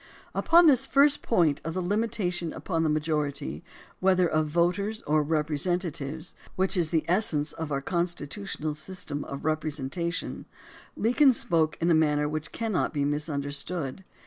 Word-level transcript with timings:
Upon 0.33 0.65
this 0.65 0.87
first 0.87 1.21
point 1.21 1.61
of 1.63 1.75
the 1.75 1.79
limitation 1.79 2.53
upon 2.53 2.81
the 2.81 2.89
majority, 2.89 3.63
whether 3.99 4.27
of 4.27 4.47
voters 4.47 5.03
or 5.03 5.21
representatives, 5.21 6.33
which 6.55 6.75
is 6.75 6.89
the 6.89 7.05
essence 7.07 7.53
of 7.53 7.71
our 7.71 7.81
constitutional 7.83 8.73
system 8.73 9.23
of 9.25 9.41
repre 9.41 9.69
sentation, 9.71 10.45
Lincoln 10.97 11.33
spoke 11.33 11.77
in 11.79 11.91
a 11.91 11.93
manner 11.93 12.27
which 12.27 12.51
cannot 12.51 12.93
be 12.95 13.05
misunderstood. 13.05 14.03